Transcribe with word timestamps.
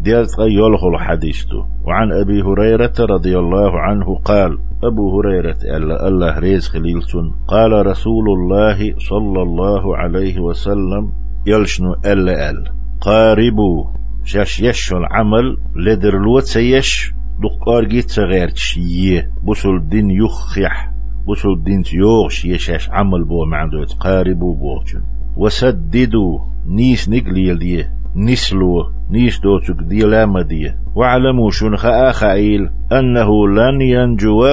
ديالت 0.00 0.38
يلخ 0.38 0.84
الحديث. 0.84 1.46
وعن 1.84 2.12
أبي 2.12 2.42
هريرة 2.42 2.92
رضي 3.00 3.38
الله 3.38 3.80
عنه 3.80 4.18
قال 4.24 4.58
أبو 4.84 5.20
هريرة 5.20 5.58
ألا 5.76 6.08
الله 6.08 6.38
ريز 6.38 6.68
خليلتون. 6.68 7.34
قال 7.48 7.86
رسول 7.86 8.28
الله 8.28 8.94
صلى 8.98 9.42
الله 9.42 9.96
عليه 9.96 10.40
وسلم 10.40 11.12
يلشنو 11.46 11.94
ألا 12.06 12.50
أل. 12.50 12.64
قاربوا 13.00 13.84
شاش 14.24 14.60
يش 14.60 14.92
العمل. 14.92 15.56
لدر 15.76 16.18
لوت 16.18 16.42
سيش. 16.42 17.12
دقار 17.42 17.84
جيت 17.84 18.10
صغير 18.10 18.48
تشيه 18.48 19.30
بسل 19.44 19.88
دين 19.88 20.10
يخيح. 20.10 20.92
بسل 21.28 21.62
دين 21.62 21.82
يوغش 21.92 22.44
يشاش 22.44 22.90
عمل 22.90 23.24
بو 23.24 23.44
معدوت 23.44 23.92
قاربوا 23.92 24.54
بوغشن 24.54 25.02
وسددوا 25.36 26.38
نيس 26.66 27.08
نقليل 27.08 27.58
ديه 27.58 27.99
نسلو 28.16 28.92
نيس 29.10 29.40
دوتك 29.40 29.82
دي 29.82 30.00
لاما 30.00 30.42
دي. 30.42 30.72
واعلموا 30.94 31.50
شن 31.50 31.76
خائل 32.12 32.70
أنه 32.92 33.48
لن 33.48 33.80
ينجو 33.80 34.44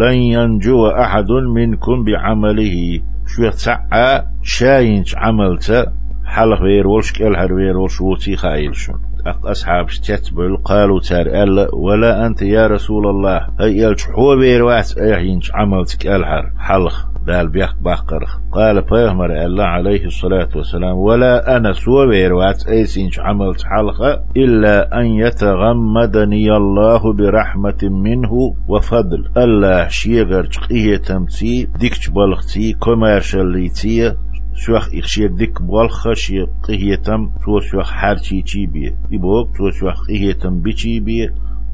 لن 0.00 0.14
ينجو 0.14 0.86
أحد 0.86 1.30
منكم 1.54 2.04
بعمله. 2.04 3.00
شو 3.26 3.48
تسعى 3.50 4.22
شاينش 4.42 5.16
عملت 5.16 5.92
حلق 6.24 6.62
وير 6.62 6.86
ولش 6.86 7.12
كالهر 7.12 7.52
وير 7.52 7.76
ولش 7.76 8.00
وتي 8.00 8.36
خائل 8.36 8.76
شن 8.76 9.09
أصحاب 9.26 9.86
تتبل 9.86 10.56
قالوا 10.56 11.00
تار 11.00 11.26
ألا 11.26 11.74
ولا 11.74 12.26
أنت 12.26 12.42
يا 12.42 12.66
رسول 12.66 13.06
الله 13.06 13.46
هي 13.60 13.82
يلش 13.82 14.04
حو 14.04 14.38
وير 14.38 14.62
وات 14.62 14.98
أيهينش 14.98 15.50
عملتك 15.54 16.06
الهر 16.06 16.52
حلق 16.58 17.10
دال 17.26 17.48
بيخ 17.48 17.74
باقر 17.80 18.24
قال 18.52 18.80
بيغمر 18.80 19.44
الله 19.44 19.64
عليه 19.64 20.04
الصلاة 20.04 20.48
والسلام 20.56 20.96
ولا 20.96 21.56
أنا 21.56 21.72
سوى 21.72 22.06
بيروات 22.06 22.66
أيسينش 22.68 23.20
عملت 23.20 23.62
حلقة 23.64 24.22
إلا 24.36 25.00
أن 25.00 25.06
يتغمدني 25.06 26.56
الله 26.56 27.12
برحمة 27.12 27.78
منه 27.82 28.32
وفضل. 28.68 29.30
الله 29.36 29.88
شيغر 29.88 30.44
تقية 30.44 30.96
تمتي 30.96 31.68
ديكش 31.78 32.08
بلغتي 32.08 32.72
كوميرشاليتي 32.72 34.14
شوخ 34.54 34.88
إخشي 34.94 35.28
ديك 35.28 35.62
بولخ 35.62 36.12
شي 36.12 36.46
قهيتم 36.62 37.30
تو 37.44 37.60
شوخ 37.60 37.90
حارتي 37.90 38.42
تي 38.42 38.66
بي 38.66 38.94
يبوك 39.10 39.56
تو 39.56 39.70
شوخ 39.70 40.06
قهيتم 40.08 40.60
بيتي 40.60 41.00
بي 41.00 41.30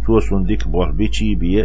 تو 0.06 0.20
سون 0.20 0.44
ديك 0.44 0.69
بول 0.69 0.92
بيتي 0.92 1.34
بي 1.34 1.64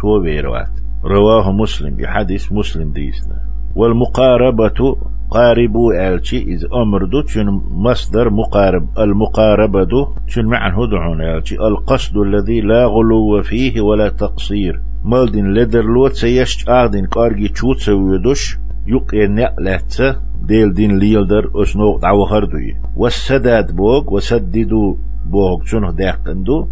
سو 0.00 0.20
بيروات 0.20 0.84
رواه 1.04 1.52
مسلم 1.52 1.96
بحديث 1.96 2.52
مسلم 2.52 2.92
ديسنا. 2.92 3.36
والمقاربة 3.76 4.96
قاربوا 5.30 6.14
ألشي 6.14 6.38
إذ 6.38 6.64
أمردو 6.74 7.20
تشن 7.20 7.46
مصدر 7.70 8.30
مقارب. 8.30 8.86
المقاربة 8.98 10.14
تشن 10.26 10.46
معن 10.46 10.72
هدعون 10.72 11.20
ألشي 11.20 11.54
القصد 11.54 12.16
الذي 12.16 12.60
لا 12.60 12.86
غلو 12.86 13.42
فيه 13.42 13.80
ولا 13.80 14.08
تقصير. 14.08 14.80
مالدين 15.04 15.54
لدر 15.54 15.84
لوت 15.84 16.12
سيشت 16.12 16.68
آدين 16.68 17.06
كارجي 17.06 17.48
تشوت 17.48 17.78
سويدوش 17.78 18.58
يقي 18.86 19.26
نقلت 19.26 20.18
ديل 20.48 20.74
دين 20.74 20.98
ليلدر 20.98 21.50
أسنوق 21.62 22.00
دعوة 22.00 22.36
هردوي 22.36 22.76
والسداد 22.96 23.76
بوغ 23.76 24.14
وسددوا 24.14 24.94
بوغ 25.26 25.64
شنو 25.64 25.90
داقندو. 25.90 26.68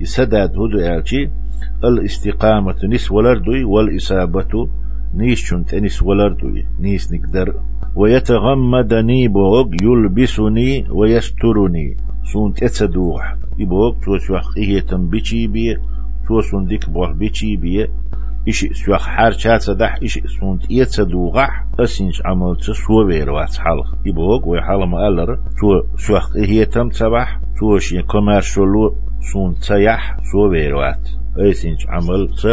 يسداد 0.00 0.50
هدو 0.50 0.66
ألشي 0.66 1.30
الاستقامة 1.84 2.80
نس 2.84 3.10
ولردوي 3.10 3.64
والإصابة 3.64 4.68
نيس 5.14 5.38
شنت 5.38 5.74
نس 5.74 6.02
ولردوي 6.02 6.66
نيس 6.80 7.12
نقدر. 7.12 7.54
ويتغمدني 7.94 9.28
بوغ 9.28 9.68
يلبسني 9.82 10.86
ويسترني. 10.90 11.96
سونت 12.32 12.62
اتسدوح 12.62 13.36
يبوغ 13.58 13.94
توسوح 14.04 14.42
إيه 14.56 14.80
تنبيشي 14.80 15.46
بي 15.46 15.76
توسون 16.28 16.66
ديك 16.66 16.90
بوغ 16.90 17.12
بيشي 17.12 17.56
بي 17.56 17.86
إشي 18.48 18.74
سوخ 18.74 19.06
حار 19.06 19.32
شات 19.32 19.60
صدح 19.60 19.98
إشي 20.02 20.22
سونت 20.40 20.70
يتسدوغح 20.70 21.64
أسنش 21.80 22.22
عمل 22.24 22.56
تسوى 22.56 23.06
بيروات 23.06 23.56
حلق 23.56 23.98
يبوغ 24.06 24.48
ويحال 24.48 24.88
مألر 24.88 25.34
تو 25.36 25.96
سوخ 25.96 26.36
إيه 26.36 26.64
تم 26.64 26.88
تبح 26.88 27.40
توش 27.60 27.94
كوميرشلو 27.94 28.96
سون 29.32 29.54
تيح 29.54 30.16
سوى 30.32 30.50
بيروات 30.50 31.08
ايسنج 31.38 31.86
عمل 31.88 32.28
س 32.34 32.46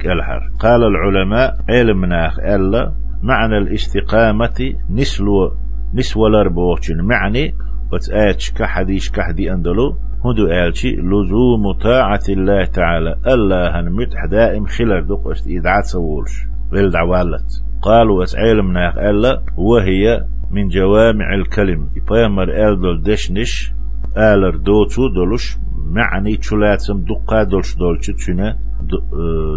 كالحر 0.00 0.50
قال 0.58 0.82
العلماء 0.82 1.58
علم 1.68 2.04
ناخ 2.04 2.38
ألا 2.38 2.94
معنى 3.22 3.58
الاستقامة 3.58 4.74
نسلو 4.90 5.56
نسوى 5.94 6.28
الأربوشن 6.28 7.02
معني 7.02 7.54
وتآتش 7.92 8.52
كحديش 8.52 9.10
كحدي 9.10 9.52
أندلو 9.52 9.96
هدو 10.24 10.46
آلشي 10.46 10.96
لزوم 10.96 11.72
طاعة 11.72 12.20
الله 12.28 12.64
تعالى. 12.64 13.16
ألا 13.26 13.80
هنمتح 13.80 14.24
دائم 14.24 14.66
خلال 14.66 15.06
دقشت 15.06 15.46
إدعات 15.48 15.84
سوولش. 15.84 16.46
غير 16.72 16.88
دعوالت. 16.88 17.62
قالوا 17.82 18.22
أسعيل 18.22 18.72
ناخ 18.72 18.98
ألا 18.98 19.42
وهي 19.56 20.24
من 20.50 20.68
جوامع 20.68 21.34
الكلم. 21.34 21.88
يبامر 21.96 22.68
آل 22.68 22.80
دول 22.80 23.02
دشنش 23.02 23.72
آلر 24.16 24.56
دوتو 24.56 25.08
دولش 25.08 25.58
معني 25.86 26.36
تشلاتم 26.36 27.04
دقا 27.04 27.42
دولش 27.42 27.76
دولش 27.76 28.10
تشنا 28.10 28.58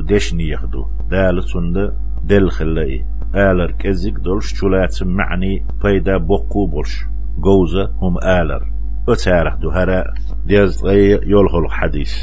دشني 0.09 0.49
يخدو 0.49 0.85
دال 1.11 1.43
سند 1.43 1.93
دل 2.23 2.49
خلائي. 2.49 3.05
آلر 3.35 3.71
كزيك 3.71 4.15
دولش 4.15 4.53
تشلاتم 4.53 5.07
معني 5.07 5.65
فايدا 5.81 6.17
بقو 6.17 6.67
بولش. 6.67 7.05
جوزة 7.39 7.91
هم 8.01 8.17
آلر. 8.17 8.63
وتارح 9.07 9.55
دو 9.55 9.69
هراء 9.69 10.13
ديز 10.45 10.81
يولخ 11.25 11.55
الحديث 11.55 12.13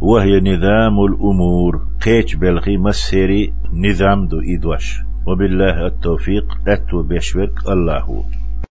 وهي 0.00 0.40
نظام 0.40 1.04
الأمور. 1.04 1.88
قيش 2.04 2.34
بلغي 2.34 2.76
مسيري 2.76 3.52
نظام 3.72 4.26
دو 4.26 4.40
إدوش 4.40 5.00
وبالله 5.26 5.86
التوفيق. 5.86 6.58
أتو 6.66 7.02
بيشورك 7.02 7.68
الله. 7.68 8.24